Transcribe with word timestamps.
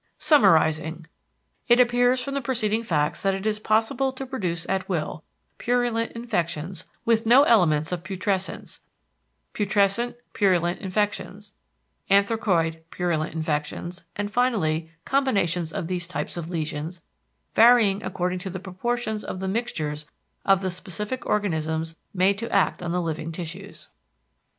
Summarizing—it 0.17 1.79
appears 1.79 2.21
from 2.21 2.33
the 2.33 2.41
preceding 2.41 2.81
facts 2.81 3.21
that 3.21 3.35
it 3.35 3.45
is 3.45 3.59
possible 3.59 4.11
to 4.11 4.25
produce 4.25 4.67
at 4.67 4.89
will, 4.89 5.23
purulent 5.59 6.13
infections 6.13 6.85
with 7.05 7.27
no 7.27 7.43
elements 7.43 7.91
of 7.91 8.03
putrescence, 8.03 8.79
putrescent 9.53 10.15
purulent 10.33 10.81
infections, 10.81 11.53
anthracoid 12.09 12.81
purulent 12.89 13.35
infections, 13.35 14.03
and 14.15 14.31
finally 14.31 14.89
combinations 15.05 15.71
of 15.71 15.85
these 15.85 16.07
types 16.07 16.35
of 16.35 16.49
lesions 16.49 17.01
varying 17.53 18.01
according 18.01 18.39
to 18.39 18.49
the 18.49 18.59
proportions 18.59 19.23
of 19.23 19.39
the 19.39 19.47
mixtures 19.47 20.07
of 20.43 20.61
the 20.61 20.71
specific 20.71 21.27
organisms 21.27 21.95
made 22.11 22.39
to 22.39 22.49
act 22.51 22.81
on 22.81 22.91
the 22.91 23.01
living 23.03 23.31
tissues. 23.31 23.89